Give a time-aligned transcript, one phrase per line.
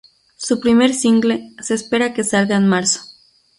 [0.35, 3.01] Su primer single, se espera que salga en marzo.